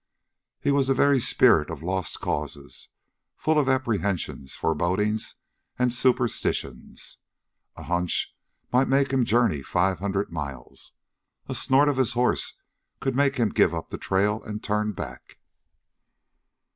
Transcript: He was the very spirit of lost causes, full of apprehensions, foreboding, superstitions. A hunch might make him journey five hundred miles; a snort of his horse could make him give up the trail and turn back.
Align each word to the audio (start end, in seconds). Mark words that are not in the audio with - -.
He 0.59 0.71
was 0.71 0.87
the 0.87 0.95
very 0.95 1.19
spirit 1.19 1.69
of 1.69 1.83
lost 1.83 2.19
causes, 2.21 2.89
full 3.37 3.59
of 3.59 3.69
apprehensions, 3.69 4.55
foreboding, 4.55 5.19
superstitions. 5.89 7.19
A 7.75 7.83
hunch 7.83 8.35
might 8.73 8.87
make 8.87 9.13
him 9.13 9.25
journey 9.25 9.61
five 9.61 9.99
hundred 9.99 10.31
miles; 10.31 10.93
a 11.47 11.53
snort 11.53 11.87
of 11.87 11.97
his 11.97 12.13
horse 12.13 12.55
could 12.99 13.15
make 13.15 13.35
him 13.35 13.49
give 13.49 13.75
up 13.75 13.89
the 13.89 13.99
trail 13.99 14.41
and 14.41 14.63
turn 14.63 14.91
back. 14.91 15.37